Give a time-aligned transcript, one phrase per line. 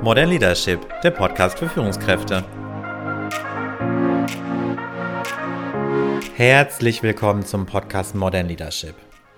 [0.00, 2.44] Modern Leadership, der Podcast für Führungskräfte.
[6.36, 8.94] Herzlich willkommen zum Podcast Modern Leadership.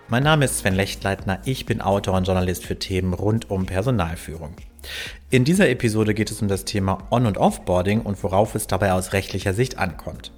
[0.09, 4.55] Mein Name ist Sven Lechtleitner, ich bin Autor und Journalist für Themen rund um Personalführung.
[5.31, 8.93] In dieser Episode geht es um das Thema On- und Offboarding und worauf es dabei
[8.93, 10.31] aus rechtlicher Sicht ankommt.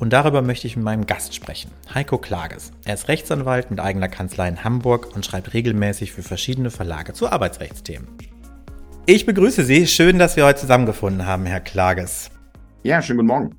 [0.00, 2.72] Und darüber möchte ich mit meinem Gast sprechen, Heiko Klages.
[2.84, 7.30] Er ist Rechtsanwalt mit eigener Kanzlei in Hamburg und schreibt regelmäßig für verschiedene Verlage zu
[7.30, 8.08] Arbeitsrechtsthemen.
[9.12, 9.88] Ich begrüße Sie.
[9.88, 12.30] Schön, dass wir heute zusammengefunden haben, Herr Klages.
[12.84, 13.56] Ja, schönen guten Morgen.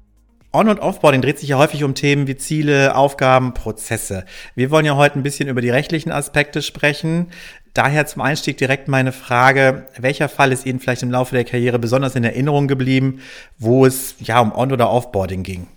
[0.53, 4.23] On- und Offboarding dreht sich ja häufig um Themen wie Ziele, Aufgaben, Prozesse.
[4.55, 7.31] Wir wollen ja heute ein bisschen über die rechtlichen Aspekte sprechen.
[7.73, 11.79] Daher zum Einstieg direkt meine Frage, welcher Fall ist Ihnen vielleicht im Laufe der Karriere
[11.79, 13.19] besonders in Erinnerung geblieben,
[13.57, 15.67] wo es ja um On- oder Offboarding ging?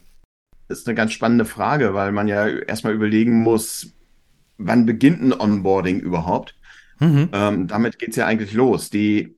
[0.68, 3.92] Das ist eine ganz spannende Frage, weil man ja erstmal überlegen muss,
[4.56, 6.54] wann beginnt ein Onboarding überhaupt?
[7.00, 7.28] Mhm.
[7.32, 8.88] Ähm, damit geht's ja eigentlich los.
[8.88, 9.34] Die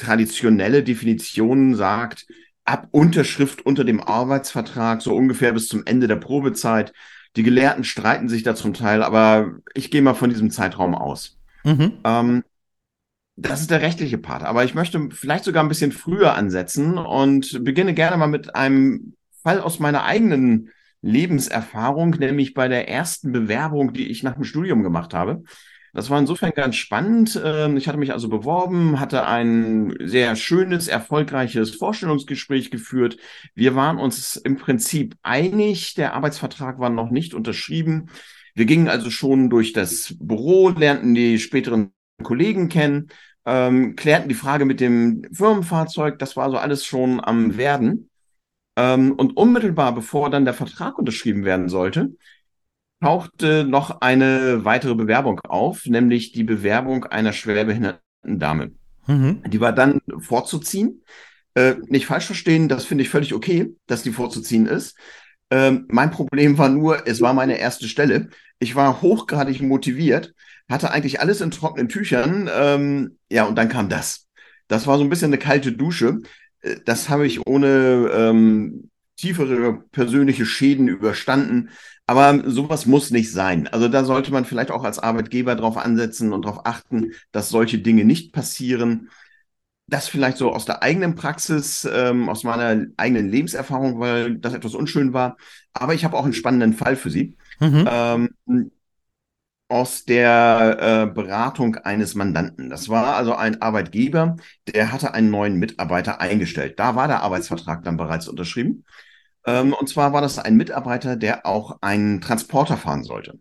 [0.00, 2.26] traditionelle Definition sagt,
[2.64, 6.92] ab Unterschrift unter dem Arbeitsvertrag, so ungefähr bis zum Ende der Probezeit.
[7.36, 11.38] Die Gelehrten streiten sich da zum Teil, aber ich gehe mal von diesem Zeitraum aus.
[11.64, 11.98] Mhm.
[12.04, 12.42] Ähm,
[13.36, 14.42] das ist der rechtliche Part.
[14.42, 19.14] Aber ich möchte vielleicht sogar ein bisschen früher ansetzen und beginne gerne mal mit einem
[19.42, 20.70] Fall aus meiner eigenen
[21.02, 25.42] Lebenserfahrung, nämlich bei der ersten Bewerbung, die ich nach dem Studium gemacht habe.
[25.92, 27.40] Das war insofern ganz spannend.
[27.42, 33.16] Ähm, ich hatte mich also beworben, hatte ein sehr schönes, erfolgreiches Vorstellungsgespräch geführt.
[33.54, 35.94] Wir waren uns im Prinzip einig.
[35.94, 38.10] Der Arbeitsvertrag war noch nicht unterschrieben.
[38.54, 43.08] Wir gingen also schon durch das Büro, lernten die späteren Kollegen kennen,
[43.46, 46.18] ähm, klärten die Frage mit dem Firmenfahrzeug.
[46.18, 48.10] Das war so alles schon am Werden.
[48.76, 52.16] Ähm, und unmittelbar bevor dann der Vertrag unterschrieben werden sollte,
[53.00, 58.72] tauchte noch eine weitere Bewerbung auf, nämlich die Bewerbung einer schwerbehinderten Dame.
[59.06, 59.42] Mhm.
[59.46, 61.02] Die war dann vorzuziehen.
[61.54, 64.96] Äh, nicht falsch verstehen, das finde ich völlig okay, dass die vorzuziehen ist.
[65.50, 68.28] Ähm, mein Problem war nur, es war meine erste Stelle.
[68.60, 70.34] Ich war hochgradig motiviert,
[70.68, 72.48] hatte eigentlich alles in trockenen Tüchern.
[72.52, 74.28] Ähm, ja, und dann kam das.
[74.68, 76.20] Das war so ein bisschen eine kalte Dusche.
[76.60, 81.70] Äh, das habe ich ohne ähm, tiefere persönliche Schäden überstanden.
[82.10, 83.68] Aber sowas muss nicht sein.
[83.68, 87.78] Also da sollte man vielleicht auch als Arbeitgeber darauf ansetzen und darauf achten, dass solche
[87.78, 89.10] Dinge nicht passieren.
[89.86, 94.74] Das vielleicht so aus der eigenen Praxis, ähm, aus meiner eigenen Lebenserfahrung, weil das etwas
[94.74, 95.36] unschön war.
[95.72, 97.36] Aber ich habe auch einen spannenden Fall für Sie.
[97.60, 97.88] Mhm.
[97.88, 98.70] Ähm,
[99.68, 102.70] aus der äh, Beratung eines Mandanten.
[102.70, 104.34] Das war also ein Arbeitgeber,
[104.66, 106.80] der hatte einen neuen Mitarbeiter eingestellt.
[106.80, 108.84] Da war der Arbeitsvertrag dann bereits unterschrieben.
[109.46, 113.38] Ähm, und zwar war das ein Mitarbeiter, der auch einen Transporter fahren sollte.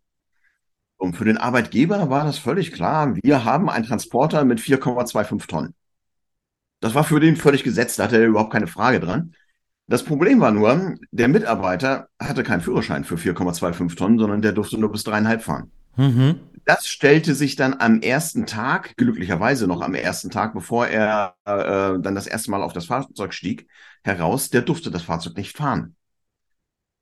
[0.98, 5.76] Und für den Arbeitgeber war das völlig klar, wir haben einen Transporter mit 4,25 Tonnen.
[6.82, 9.34] Das war für den völlig gesetzt, da hatte er überhaupt keine Frage dran.
[9.88, 14.78] Das Problem war nur, der Mitarbeiter hatte keinen Führerschein für 4,25 Tonnen, sondern der durfte
[14.78, 15.72] nur bis dreieinhalb fahren.
[15.96, 16.40] Mhm.
[16.66, 22.00] Das stellte sich dann am ersten Tag, glücklicherweise noch am ersten Tag, bevor er äh,
[22.00, 23.68] dann das erste Mal auf das Fahrzeug stieg,
[24.04, 25.96] heraus, der durfte das Fahrzeug nicht fahren.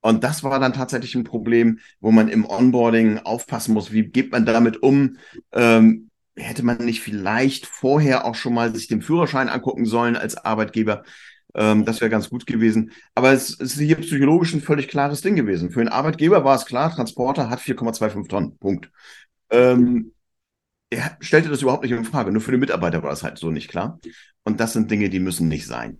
[0.01, 4.31] Und das war dann tatsächlich ein Problem, wo man im Onboarding aufpassen muss, wie geht
[4.31, 5.17] man damit um?
[5.51, 10.37] Ähm, hätte man nicht vielleicht vorher auch schon mal sich den Führerschein angucken sollen als
[10.37, 11.03] Arbeitgeber?
[11.57, 12.91] Ähm, das wäre ganz gut gewesen.
[13.15, 15.71] Aber es, ist hier psychologisch ein völlig klares Ding gewesen.
[15.71, 18.57] Für den Arbeitgeber war es klar, Transporter hat 4,25 Tonnen.
[18.57, 18.91] Punkt.
[19.49, 20.13] Ähm,
[20.89, 22.31] er stellte das überhaupt nicht in Frage.
[22.31, 23.99] Nur für den Mitarbeiter war es halt so nicht klar.
[24.43, 25.97] Und das sind Dinge, die müssen nicht sein.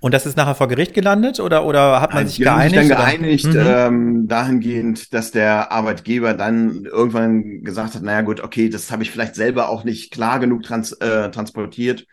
[0.00, 2.78] Und das ist nachher vor Gericht gelandet oder, oder hat man Nein, sich geeinigt?
[2.78, 3.64] Sich dann geeinigt, mhm.
[3.64, 9.10] ähm, dahingehend, dass der Arbeitgeber dann irgendwann gesagt hat, naja gut, okay, das habe ich
[9.10, 12.06] vielleicht selber auch nicht klar genug trans äh, transportiert.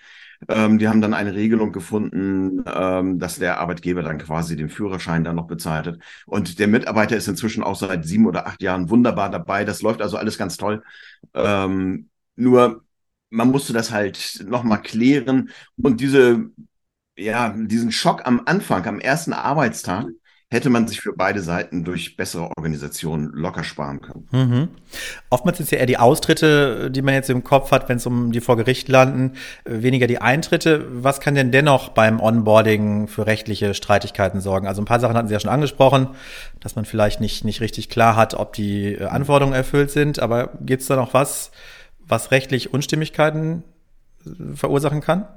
[0.47, 5.23] Ähm, die haben dann eine Regelung gefunden, ähm, dass der Arbeitgeber dann quasi den Führerschein
[5.23, 5.99] dann noch bezahlt hat.
[6.25, 9.65] Und der Mitarbeiter ist inzwischen auch seit sieben oder acht Jahren wunderbar dabei.
[9.65, 10.83] Das läuft also alles ganz toll.
[11.33, 12.83] Ähm, nur
[13.29, 15.49] man musste das halt nochmal klären.
[15.81, 16.51] Und diese,
[17.17, 20.05] ja, diesen Schock am Anfang, am ersten Arbeitstag,
[20.53, 24.27] hätte man sich für beide Seiten durch bessere Organisation locker sparen können.
[24.31, 24.67] Mhm.
[25.29, 28.31] Oftmals ist ja eher die Austritte, die man jetzt im Kopf hat, wenn es um
[28.31, 29.33] die vor Gericht landen,
[29.65, 30.85] weniger die Eintritte.
[30.91, 34.67] Was kann denn dennoch beim Onboarding für rechtliche Streitigkeiten sorgen?
[34.67, 36.09] Also ein paar Sachen hatten Sie ja schon angesprochen,
[36.59, 40.19] dass man vielleicht nicht, nicht richtig klar hat, ob die äh, Anforderungen erfüllt sind.
[40.19, 41.51] Aber gibt es da noch was,
[41.99, 43.63] was rechtlich Unstimmigkeiten
[44.25, 45.27] äh, verursachen kann?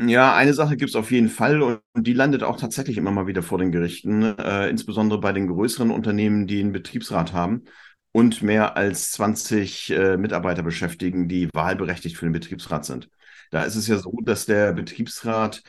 [0.00, 3.26] Ja, eine Sache gibt es auf jeden Fall und die landet auch tatsächlich immer mal
[3.26, 7.64] wieder vor den Gerichten, äh, insbesondere bei den größeren Unternehmen, die einen Betriebsrat haben
[8.12, 13.08] und mehr als 20 äh, Mitarbeiter beschäftigen, die wahlberechtigt für den Betriebsrat sind.
[13.50, 15.62] Da ist es ja so, dass der Betriebsrat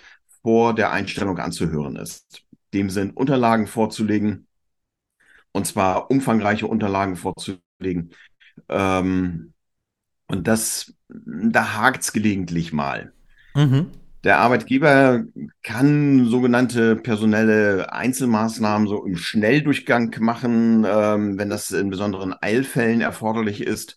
[0.43, 2.43] vor der Einstellung anzuhören ist.
[2.73, 4.47] Dem sind Unterlagen vorzulegen,
[5.51, 8.11] und zwar umfangreiche Unterlagen vorzulegen.
[8.69, 9.53] Ähm,
[10.27, 13.13] und das, da hakt es gelegentlich mal.
[13.55, 13.98] Mhm.
[14.23, 15.23] Der Arbeitgeber
[15.63, 23.61] kann sogenannte personelle Einzelmaßnahmen so im Schnelldurchgang machen, ähm, wenn das in besonderen Eilfällen erforderlich
[23.61, 23.95] ist.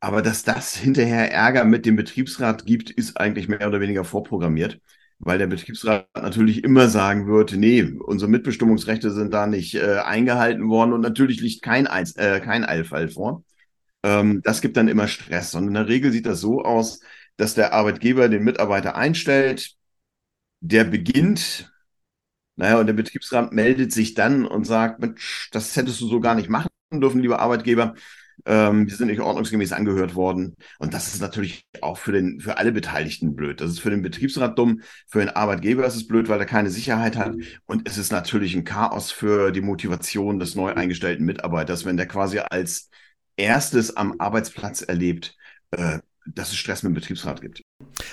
[0.00, 4.78] Aber dass das hinterher Ärger mit dem Betriebsrat gibt, ist eigentlich mehr oder weniger vorprogrammiert,
[5.18, 10.68] weil der Betriebsrat natürlich immer sagen wird, nee, unsere Mitbestimmungsrechte sind da nicht äh, eingehalten
[10.68, 13.42] worden und natürlich liegt kein, Einz äh, kein Eilfall vor.
[14.02, 15.54] Ähm, das gibt dann immer Stress.
[15.54, 17.00] Und in der Regel sieht das so aus,
[17.36, 19.74] dass der Arbeitgeber den Mitarbeiter einstellt,
[20.60, 21.72] der beginnt,
[22.56, 26.34] naja, und der Betriebsrat meldet sich dann und sagt, Mensch, das hättest du so gar
[26.34, 27.94] nicht machen dürfen, lieber Arbeitgeber.
[28.44, 30.56] Ähm, wir sind nicht ordnungsgemäß angehört worden.
[30.78, 33.60] Und das ist natürlich auch für, den, für alle Beteiligten blöd.
[33.60, 36.70] Das ist für den Betriebsrat dumm, für den Arbeitgeber ist es blöd, weil er keine
[36.70, 37.34] Sicherheit hat.
[37.66, 42.06] Und es ist natürlich ein Chaos für die Motivation des neu eingestellten Mitarbeiters, wenn der
[42.06, 42.90] quasi als
[43.36, 45.36] erstes am Arbeitsplatz erlebt,
[45.72, 45.98] äh,
[46.34, 47.62] dass es Stress mit dem Betriebsrat gibt.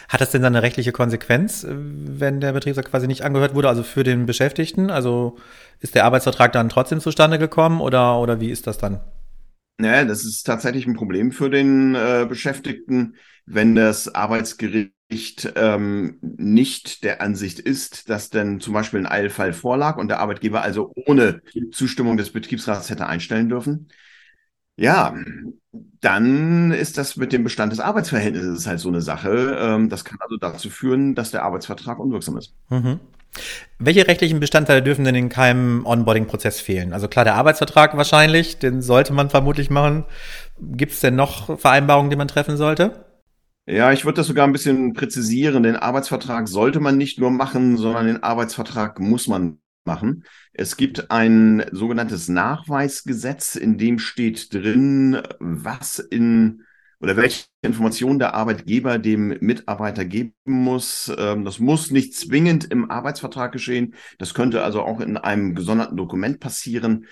[0.10, 3.70] Hat das denn dann eine rechtliche Konsequenz, äh, wenn der Betriebsrat quasi nicht angehört wurde,
[3.70, 4.90] also für den Beschäftigten?
[4.90, 5.38] Also
[5.80, 9.02] ist der Arbeitsvertrag dann trotzdem zustande gekommen oder, oder wie ist das dann?
[9.78, 13.16] Naja, das ist tatsächlich ein Problem für den äh, Beschäftigten,
[13.46, 14.94] wenn das Arbeitsgericht
[15.56, 20.62] ähm, nicht der Ansicht ist, dass denn zum Beispiel ein Eilfall vorlag und der Arbeitgeber
[20.62, 23.90] also ohne Zustimmung des Betriebsrats hätte einstellen dürfen.
[24.76, 25.14] Ja,
[26.02, 29.58] dann ist das mit dem Bestand des Arbeitsverhältnisses halt so eine Sache.
[29.60, 32.54] Ähm, das kann also dazu führen, dass der Arbeitsvertrag unwirksam ist.
[32.70, 33.00] Mhm.
[33.80, 36.94] Welche rechtlichen Bestandteile dürfen denn in keinem Onboarding-Prozess fehlen?
[36.94, 40.06] Also klar, der Arbeitsvertrag wahrscheinlich, den sollte man vermutlich machen.
[40.60, 43.06] Gibt es denn noch Vereinbarungen, die man treffen sollte?
[43.66, 45.64] Ja, ich würde das sogar ein bisschen präzisieren.
[45.64, 50.24] Den Arbeitsvertrag sollte man nicht nur machen, sondern den Arbeitsvertrag muss man machen.
[50.54, 56.64] Es gibt ein sogenanntes Nachweisgesetz, in dem steht drin, was in
[57.04, 61.12] oder welche Informationen der Arbeitgeber dem Mitarbeiter geben muss.
[61.18, 63.94] Ähm, das muss nicht zwingend im Arbeitsvertrag geschehen.
[64.20, 67.08] Das könnte also auch in einem gesonderten Dokument passieren.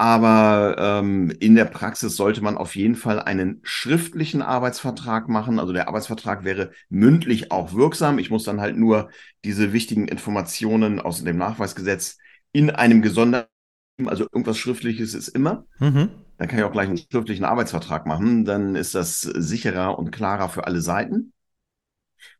[0.00, 5.58] Aber ähm, in der Praxis sollte man auf jeden Fall einen schriftlichen Arbeitsvertrag machen.
[5.58, 8.20] Also der Arbeitsvertrag wäre mündlich auch wirksam.
[8.20, 9.10] Ich muss dann halt nur
[9.44, 12.18] diese wichtigen Informationen aus dem Nachweisgesetz
[12.52, 13.48] in einem gesonderten,
[14.06, 15.66] also irgendwas Schriftliches ist immer.
[15.80, 16.10] Mhm.
[16.38, 18.44] Dann kann ich auch gleich einen schriftlichen Arbeitsvertrag machen.
[18.44, 21.32] Dann ist das sicherer und klarer für alle Seiten.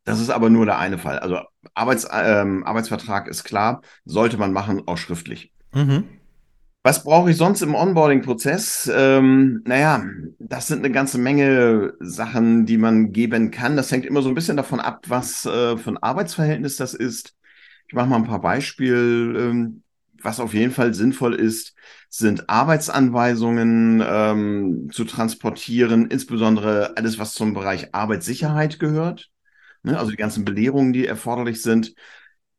[0.05, 1.19] Das ist aber nur der eine Fall.
[1.19, 1.41] Also
[1.75, 5.53] Arbeits, ähm, Arbeitsvertrag ist klar, sollte man machen, auch schriftlich.
[5.73, 6.05] Mhm.
[6.89, 8.91] Was brauche ich sonst im Onboarding-Prozess?
[8.91, 10.07] Ähm, naja,
[10.39, 13.77] das sind eine ganze Menge Sachen, die man geben kann.
[13.77, 17.37] Das hängt immer so ein bisschen davon ab, was äh, für ein Arbeitsverhältnis das ist.
[17.89, 19.39] Ich mache mal ein paar Beispiele.
[19.39, 19.83] Ähm,
[20.23, 21.75] was auf jeden Fall sinnvoll ist,
[22.09, 29.29] sind Arbeitsanweisungen ähm, zu transportieren, insbesondere alles, was zum Bereich Arbeitssicherheit gehört,
[29.83, 31.95] ne, also die ganzen Belehrungen, die erforderlich sind.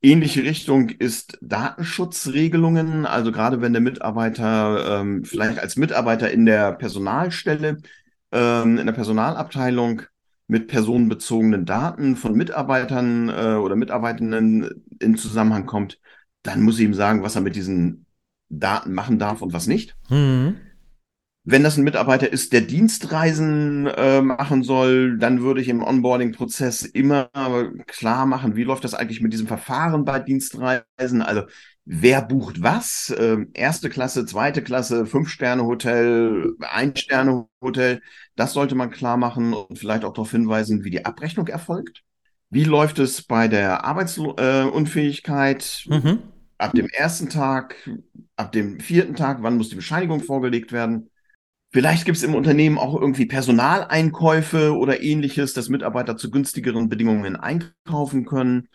[0.02, 6.72] Ähnliche Richtung ist Datenschutzregelungen, also gerade wenn der Mitarbeiter ähm, vielleicht als Mitarbeiter in der
[6.72, 7.78] Personalstelle,
[8.32, 10.04] ähm, in der Personalabteilung
[10.48, 16.00] mit personenbezogenen Daten von Mitarbeitern äh, oder Mitarbeitenden in Zusammenhang kommt,
[16.44, 18.06] dann muss ich ihm sagen, was er mit diesen
[18.48, 19.98] Daten machen darf und was nicht.
[20.10, 20.56] Mhm.
[21.52, 26.84] Wenn das ein Mitarbeiter ist, der Dienstreisen äh, machen soll, dann würde ich im Onboarding-Prozess
[26.84, 27.32] immer
[27.88, 31.24] klar machen, wie läuft das eigentlich mit diesem Verfahren bei Dienstreisen?
[31.24, 31.42] Also
[31.86, 33.10] wer bucht was?
[33.10, 38.02] Äh, erste Klasse, zweite Klasse, Fünf-Sterne-Hotel, Ein-Sterne-Hotel.
[38.36, 42.04] Das sollte man klar machen und vielleicht auch darauf hinweisen, wie die Abrechnung erfolgt.
[42.52, 45.86] Wie läuft es bei der Arbeitsunfähigkeit?
[45.88, 46.20] Mhm.
[46.60, 47.90] Ab dem ersten Tag,
[48.36, 51.10] ab dem vierten Tag, wann muss die Bescheinigung vorgelegt werden?
[51.72, 57.36] Vielleicht gibt es im Unternehmen auch irgendwie Personaleinkäufe oder ähnliches, dass Mitarbeiter zu günstigeren Bedingungen
[57.36, 58.70] einkaufen können.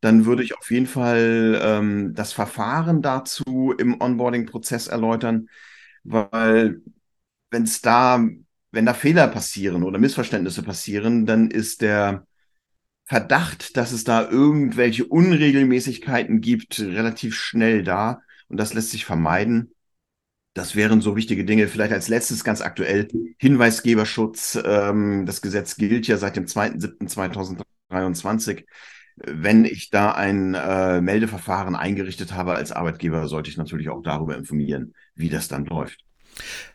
[0.00, 5.48] Dann würde ich auf jeden Fall ähm, das Verfahren dazu im Onboarding-Prozess erläutern,
[6.04, 6.82] weil
[7.50, 8.24] wenn es da,
[8.70, 12.26] wenn da Fehler passieren oder Missverständnisse passieren, dann ist der
[13.04, 18.22] Verdacht, dass es da irgendwelche Unregelmäßigkeiten gibt, relativ schnell da.
[18.48, 19.72] Und das lässt sich vermeiden.
[20.56, 21.68] Das wären so wichtige Dinge.
[21.68, 24.58] Vielleicht als letztes ganz aktuell Hinweisgeberschutz.
[24.64, 28.64] Ähm, das Gesetz gilt ja seit dem 2.7.2023.
[29.16, 34.34] Wenn ich da ein äh, Meldeverfahren eingerichtet habe als Arbeitgeber, sollte ich natürlich auch darüber
[34.34, 36.06] informieren, wie das dann läuft.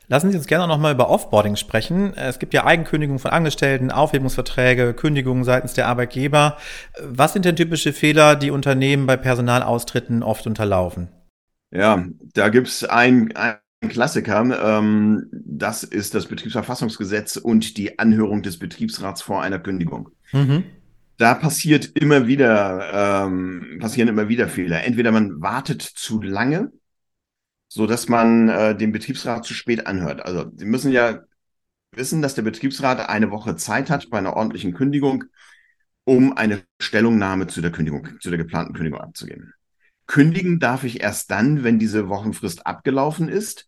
[0.07, 2.13] Lassen Sie uns gerne noch mal über Offboarding sprechen.
[2.13, 6.57] Es gibt ja Eigenkündigungen von Angestellten, Aufhebungsverträge, Kündigungen seitens der Arbeitgeber.
[7.01, 11.09] Was sind denn typische Fehler, die Unternehmen bei Personalaustritten oft unterlaufen?
[11.71, 13.55] Ja, da gibt's ein, ein
[13.89, 14.79] Klassiker.
[14.79, 20.09] Ähm, das ist das Betriebsverfassungsgesetz und die Anhörung des Betriebsrats vor einer Kündigung.
[20.31, 20.63] Mhm.
[21.17, 24.83] Da passiert immer wieder, ähm, passieren immer wieder Fehler.
[24.83, 26.71] Entweder man wartet zu lange,
[27.67, 30.25] so dass man äh, den Betriebsrat zu spät anhört.
[30.25, 31.21] Also Sie müssen ja
[31.91, 35.25] wissen, dass der Betriebsrat eine Woche Zeit hat bei einer ordentlichen Kündigung,
[36.03, 39.53] um eine Stellungnahme zu der Kündigung, zu der geplanten Kündigung abzugeben.
[40.11, 43.65] Kündigen darf ich erst dann, wenn diese Wochenfrist abgelaufen ist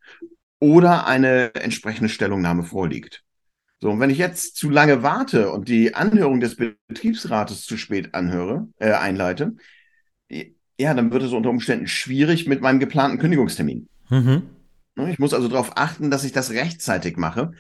[0.60, 3.24] oder eine entsprechende Stellungnahme vorliegt.
[3.80, 8.14] So, und wenn ich jetzt zu lange warte und die Anhörung des Betriebsrates zu spät
[8.14, 9.56] anhöre, äh, einleite,
[10.78, 13.88] ja, dann wird es unter Umständen schwierig mit meinem geplanten Kündigungstermin.
[14.10, 14.44] Mhm.
[14.96, 17.54] Ne, ich muss also darauf achten, dass ich das rechtzeitig mache.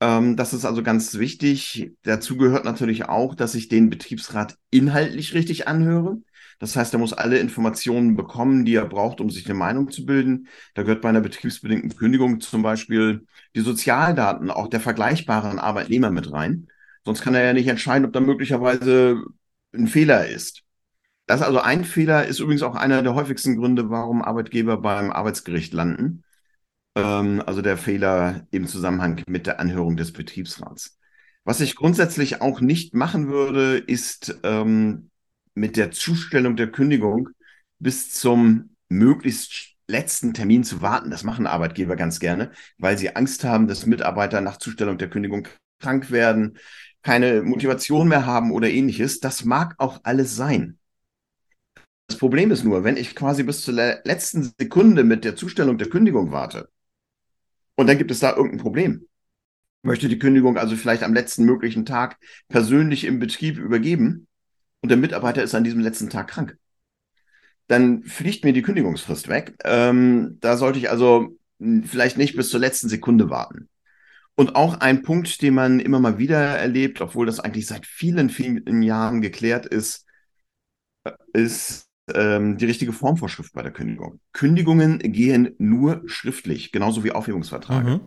[0.00, 1.92] Ähm, das ist also ganz wichtig.
[2.02, 6.16] Dazu gehört natürlich auch, dass ich den Betriebsrat inhaltlich richtig anhöre.
[6.58, 10.06] Das heißt, er muss alle Informationen bekommen, die er braucht, um sich eine Meinung zu
[10.06, 10.48] bilden.
[10.74, 16.32] Da gehört bei einer betriebsbedingten Kündigung zum Beispiel die Sozialdaten auch der vergleichbaren Arbeitnehmer mit
[16.32, 16.68] rein.
[17.04, 19.22] Sonst kann er ja nicht entscheiden, ob da möglicherweise
[19.74, 20.62] ein Fehler ist.
[21.26, 25.10] Das ist also ein Fehler, ist übrigens auch einer der häufigsten Gründe, warum Arbeitgeber beim
[25.10, 26.24] Arbeitsgericht landen.
[26.94, 30.98] Ähm, also der Fehler im Zusammenhang mit der Anhörung des Betriebsrats.
[31.44, 35.10] Was ich grundsätzlich auch nicht machen würde, ist ähm,
[35.56, 37.30] mit der Zustellung der Kündigung
[37.78, 41.10] bis zum möglichst letzten Termin zu warten.
[41.10, 45.48] Das machen Arbeitgeber ganz gerne, weil sie Angst haben, dass Mitarbeiter nach Zustellung der Kündigung
[45.80, 46.58] krank werden,
[47.02, 49.20] keine Motivation mehr haben oder ähnliches.
[49.20, 50.78] Das mag auch alles sein.
[52.06, 55.88] Das Problem ist nur, wenn ich quasi bis zur letzten Sekunde mit der Zustellung der
[55.88, 56.68] Kündigung warte
[57.76, 59.08] und dann gibt es da irgendein Problem,
[59.82, 64.28] möchte die Kündigung also vielleicht am letzten möglichen Tag persönlich im Betrieb übergeben
[64.82, 66.56] und der Mitarbeiter ist an diesem letzten Tag krank,
[67.66, 69.56] dann fliegt mir die Kündigungsfrist weg.
[69.64, 73.68] Ähm, da sollte ich also vielleicht nicht bis zur letzten Sekunde warten.
[74.36, 78.28] Und auch ein Punkt, den man immer mal wieder erlebt, obwohl das eigentlich seit vielen,
[78.28, 80.04] vielen Jahren geklärt ist,
[81.32, 84.20] ist ähm, die richtige Formvorschrift bei der Kündigung.
[84.32, 87.90] Kündigungen gehen nur schriftlich, genauso wie Aufhebungsverträge.
[87.90, 88.00] Mhm.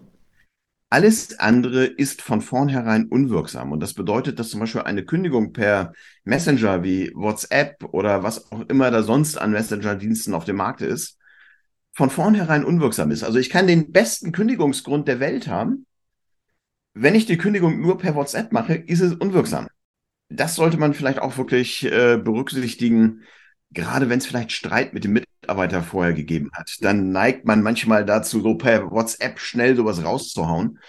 [0.91, 3.71] Alles andere ist von vornherein unwirksam.
[3.71, 5.93] Und das bedeutet, dass zum Beispiel eine Kündigung per
[6.23, 11.19] Messenger wie WhatsApp oder was auch immer da sonst an Messenger-Diensten auf dem Markt ist,
[11.93, 13.23] von vornherein unwirksam ist.
[13.23, 15.85] Also ich kann den besten Kündigungsgrund der Welt haben.
[16.93, 19.67] Wenn ich die Kündigung nur per WhatsApp mache, ist es unwirksam.
[20.29, 23.21] Das sollte man vielleicht auch wirklich äh, berücksichtigen,
[23.71, 28.05] gerade wenn es vielleicht Streit mit dem Mitarbeiter vorher gegeben hat, dann neigt man manchmal
[28.05, 30.79] dazu, so per WhatsApp schnell sowas rauszuhauen.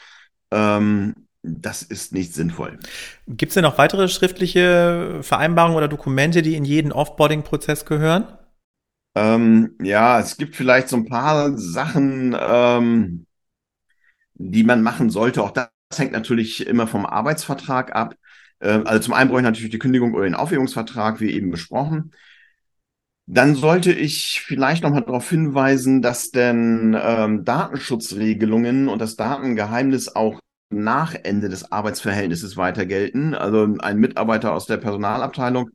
[0.51, 2.79] Ähm, das ist nicht sinnvoll.
[3.27, 8.27] Gibt es denn noch weitere schriftliche Vereinbarungen oder Dokumente, die in jeden Offboarding-Prozess gehören?
[9.15, 13.27] Ähm, ja, es gibt vielleicht so ein paar Sachen, ähm,
[14.35, 15.43] die man machen sollte.
[15.43, 18.15] Auch das hängt natürlich immer vom Arbeitsvertrag ab.
[18.61, 22.13] Äh, also zum einen brauche ich natürlich die Kündigung oder den Aufhebungsvertrag, wie eben besprochen.
[23.27, 30.15] Dann sollte ich vielleicht noch mal darauf hinweisen, dass denn ähm, Datenschutzregelungen und das Datengeheimnis
[30.15, 33.35] auch nach Ende des Arbeitsverhältnisses weiter gelten.
[33.35, 35.71] Also ein Mitarbeiter aus der Personalabteilung,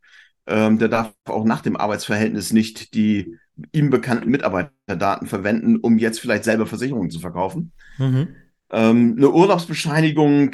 [0.48, 3.38] ähm, der darf auch nach dem Arbeitsverhältnis nicht die
[3.72, 7.72] ihm bekannten Mitarbeiterdaten verwenden, um jetzt vielleicht selber Versicherungen zu verkaufen.
[7.98, 8.28] Mhm.
[8.72, 10.52] Ähm, eine Urlaubsbescheinigung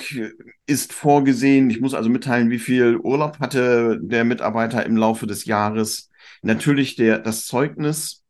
[0.68, 1.70] ist vorgesehen.
[1.70, 6.11] Ich muss also mitteilen, wie viel Urlaub hatte der Mitarbeiter im Laufe des Jahres.
[6.42, 8.24] Natürlich der, das Zeugnis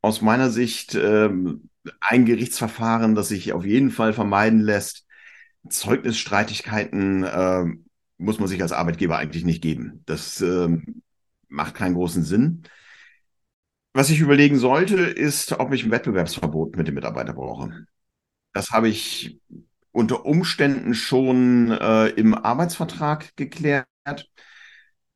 [0.00, 1.68] aus meiner Sicht ähm,
[2.00, 5.06] ein Gerichtsverfahren, das sich auf jeden Fall vermeiden lässt.
[5.68, 7.64] Zeugnisstreitigkeiten äh,
[8.18, 10.02] muss man sich als Arbeitgeber eigentlich nicht geben.
[10.06, 10.68] Das äh,
[11.48, 12.62] macht keinen großen Sinn.
[13.92, 17.86] Was ich überlegen sollte, ist, ob ich ein Wettbewerbsverbot mit dem Mitarbeiter brauche.
[18.52, 19.40] Das habe ich
[19.90, 23.86] unter Umständen schon äh, im Arbeitsvertrag geklärt.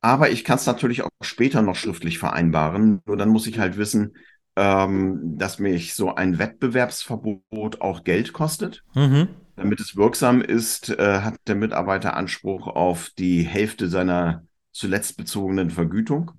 [0.04, 3.00] Aber ich kann es natürlich auch später noch schriftlich vereinbaren.
[3.06, 4.18] Nur dann muss ich halt wissen,
[4.54, 8.84] ähm, dass mich so ein Wettbewerbsverbot auch Geld kostet.
[8.94, 9.28] Mhm.
[9.56, 15.70] Damit es wirksam ist, äh, hat der Mitarbeiter Anspruch auf die Hälfte seiner zuletzt bezogenen
[15.70, 16.32] Vergütung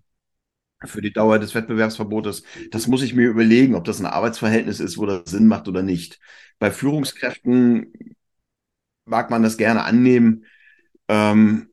[0.84, 2.44] für die Dauer des Wettbewerbsverbotes.
[2.70, 5.82] Das muss ich mir überlegen, ob das ein Arbeitsverhältnis ist, wo das Sinn macht oder
[5.82, 6.20] nicht.
[6.60, 8.16] Bei Führungskräften
[9.06, 10.46] mag man das gerne annehmen.
[11.08, 11.70] Ähm,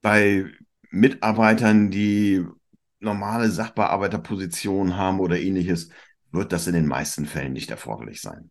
[0.00, 0.46] bei
[0.94, 2.44] Mitarbeitern, die
[3.00, 5.90] normale Sachbearbeiterpositionen haben oder ähnliches,
[6.32, 8.50] wird das in den meisten Fällen nicht erforderlich sein.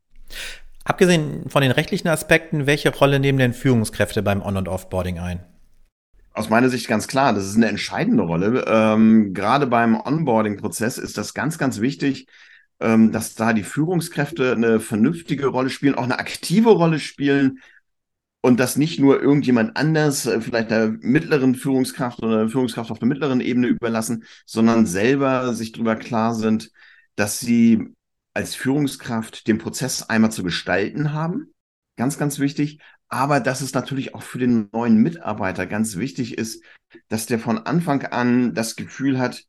[0.86, 5.44] Abgesehen von den rechtlichen Aspekten, welche Rolle nehmen denn Führungskräfte beim On- und Offboarding ein?
[6.34, 8.66] Aus meiner Sicht ganz klar, das ist eine entscheidende Rolle.
[8.68, 12.28] Ähm, gerade beim Onboarding-Prozess ist das ganz, ganz wichtig,
[12.80, 17.60] ähm, dass da die Führungskräfte eine vernünftige Rolle spielen, auch eine aktive Rolle spielen
[18.46, 23.08] und dass nicht nur irgendjemand anders, äh, vielleicht der mittleren Führungskraft oder Führungskraft auf der
[23.08, 26.70] mittleren Ebene überlassen, sondern selber sich darüber klar sind,
[27.16, 27.94] dass sie
[28.34, 31.54] als Führungskraft den Prozess einmal zu gestalten haben.
[31.96, 32.80] Ganz, ganz wichtig.
[33.08, 36.64] Aber dass es natürlich auch für den neuen Mitarbeiter ganz wichtig ist,
[37.08, 39.46] dass der von Anfang an das Gefühl hat,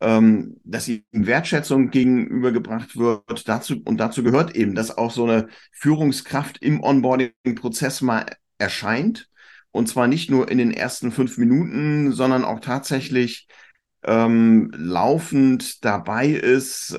[0.00, 3.48] ähm, dass ihm Wertschätzung gegenübergebracht wird.
[3.48, 8.26] Dazu, und dazu gehört eben, dass auch so eine Führungskraft im Onboarding-Prozess mal
[8.58, 9.28] erscheint.
[9.70, 13.48] Und zwar nicht nur in den ersten fünf Minuten, sondern auch tatsächlich
[14.04, 16.96] ähm, laufend dabei ist,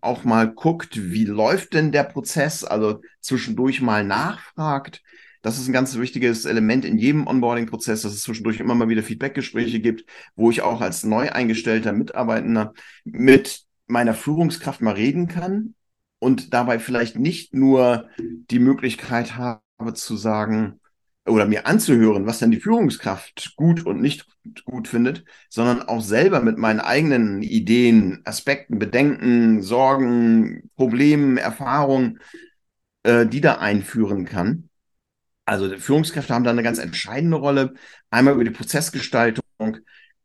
[0.00, 5.02] auch mal guckt, wie läuft denn der Prozess, also zwischendurch mal nachfragt.
[5.42, 9.02] Das ist ein ganz wichtiges Element in jedem Onboarding-Prozess, dass es zwischendurch immer mal wieder
[9.02, 12.72] Feedbackgespräche gibt, wo ich auch als neu eingestellter Mitarbeitender
[13.04, 15.74] mit meiner Führungskraft mal reden kann
[16.20, 20.80] und dabei vielleicht nicht nur die Möglichkeit habe zu sagen,
[21.26, 24.26] oder mir anzuhören, was denn die Führungskraft gut und nicht
[24.64, 32.18] gut findet, sondern auch selber mit meinen eigenen Ideen, Aspekten, Bedenken, Sorgen, Problemen, Erfahrungen,
[33.04, 34.68] äh, die da einführen kann.
[35.44, 37.74] Also die Führungskräfte haben da eine ganz entscheidende Rolle.
[38.10, 39.42] Einmal über die Prozessgestaltung,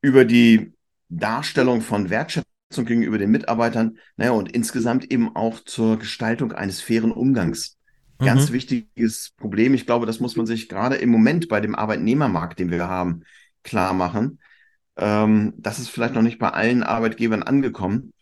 [0.02, 0.74] über die
[1.10, 7.12] Darstellung von Wertschätzung gegenüber den Mitarbeitern, naja, und insgesamt eben auch zur Gestaltung eines fairen
[7.12, 7.78] Umgangs
[8.20, 8.54] Ganz mhm.
[8.54, 9.74] wichtiges Problem.
[9.74, 13.24] Ich glaube, das muss man sich gerade im Moment bei dem Arbeitnehmermarkt, den wir haben,
[13.64, 14.40] klar machen.
[14.96, 18.14] Ähm, das ist vielleicht noch nicht bei allen Arbeitgebern angekommen.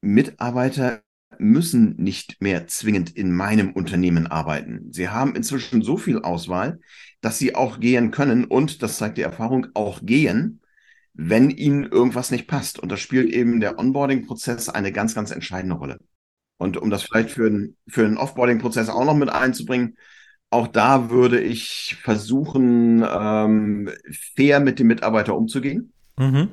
[0.00, 1.02] Mitarbeiter
[1.38, 4.92] müssen nicht mehr zwingend in meinem Unternehmen arbeiten.
[4.92, 6.80] Sie haben inzwischen so viel Auswahl,
[7.20, 10.60] dass sie auch gehen können und, das zeigt die Erfahrung, auch gehen,
[11.14, 12.78] wenn ihnen irgendwas nicht passt.
[12.78, 15.98] Und da spielt eben der Onboarding-Prozess eine ganz, ganz entscheidende Rolle.
[16.58, 19.96] Und um das vielleicht für, ein, für einen Offboarding-Prozess auch noch mit einzubringen,
[20.50, 23.90] auch da würde ich versuchen, ähm,
[24.34, 25.92] fair mit dem Mitarbeiter umzugehen.
[26.18, 26.48] Mhm.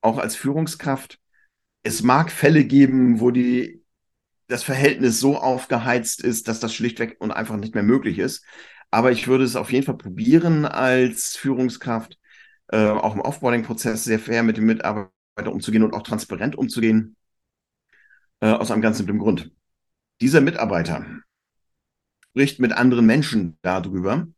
[0.00, 1.18] Auch als Führungskraft.
[1.82, 3.77] Es mag Fälle geben, wo die,
[4.48, 8.44] das Verhältnis so aufgeheizt ist, dass das schlichtweg und einfach nicht mehr möglich ist.
[8.90, 12.18] Aber ich würde es auf jeden Fall probieren, als Führungskraft,
[12.68, 17.16] äh, auch im Offboarding-Prozess sehr fair mit dem Mitarbeiter umzugehen und auch transparent umzugehen.
[18.40, 19.50] Äh, aus einem ganz simplen Grund.
[20.20, 21.04] Dieser Mitarbeiter
[22.30, 24.28] spricht mit anderen Menschen darüber,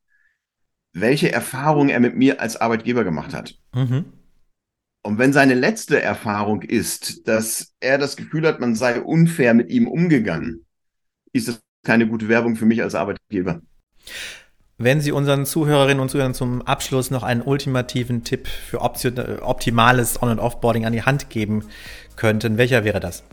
[0.92, 3.54] welche Erfahrungen er mit mir als Arbeitgeber gemacht hat.
[3.74, 4.19] Mhm.
[5.02, 9.70] Und wenn seine letzte Erfahrung ist, dass er das Gefühl hat, man sei unfair mit
[9.70, 10.66] ihm umgegangen,
[11.32, 13.62] ist das keine gute Werbung für mich als Arbeitgeber.
[14.76, 20.30] Wenn Sie unseren Zuhörerinnen und Zuhörern zum Abschluss noch einen ultimativen Tipp für optimales On-
[20.30, 21.64] und Offboarding an die Hand geben
[22.16, 23.24] könnten, welcher wäre das?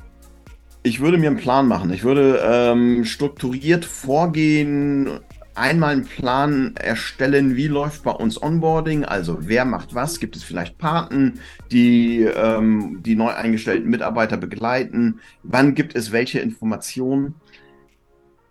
[0.83, 1.91] Ich würde mir einen Plan machen.
[1.91, 5.19] Ich würde ähm, strukturiert vorgehen,
[5.57, 10.43] einmal einen Plan erstellen, wie läuft bei uns Onboarding, also wer macht was, gibt es
[10.43, 11.39] vielleicht Paten,
[11.71, 17.35] die ähm, die neu eingestellten Mitarbeiter begleiten, wann gibt es welche Informationen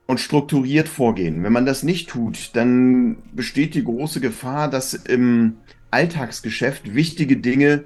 [0.07, 1.43] und strukturiert vorgehen.
[1.43, 5.57] Wenn man das nicht tut, dann besteht die große Gefahr, dass im
[5.91, 7.85] Alltagsgeschäft wichtige Dinge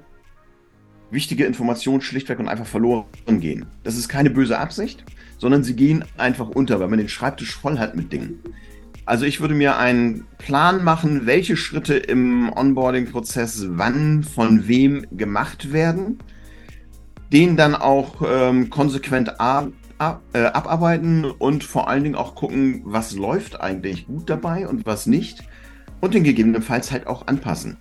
[1.11, 3.05] wichtige Informationen schlichtweg und einfach verloren
[3.39, 3.65] gehen.
[3.83, 5.03] Das ist keine böse Absicht,
[5.37, 8.39] sondern sie gehen einfach unter, weil man den Schreibtisch voll hat mit Dingen.
[9.05, 15.73] Also ich würde mir einen Plan machen, welche Schritte im Onboarding-Prozess wann von wem gemacht
[15.73, 16.19] werden,
[17.33, 22.81] den dann auch ähm, konsequent ab, ab, äh, abarbeiten und vor allen Dingen auch gucken,
[22.85, 25.43] was läuft eigentlich gut dabei und was nicht
[25.99, 27.77] und den gegebenenfalls halt auch anpassen.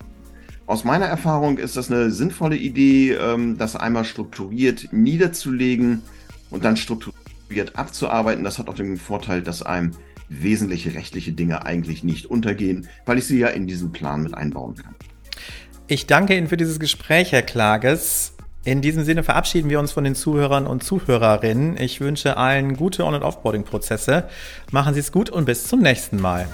[0.67, 6.03] Aus meiner Erfahrung ist das eine sinnvolle Idee, ähm, das einmal strukturiert niederzulegen
[6.51, 8.45] und dann strukturiert abzuarbeiten.
[8.45, 9.93] Das hat auch den Vorteil, dass einem
[10.31, 14.77] wesentliche rechtliche Dinge eigentlich nicht untergehen, weil ich sie ja in diesen Plan mit einbauen
[14.77, 14.95] kann.
[15.89, 18.33] Ich danke Ihnen für dieses Gespräch, Herr Klages.
[18.63, 21.77] In diesem Sinne verabschieden wir uns von den Zuhörern und Zuhörerinnen.
[21.79, 24.29] Ich wünsche allen gute On- und Offboarding-Prozesse.
[24.71, 26.47] Machen Sie es gut und bis zum nächsten Mal.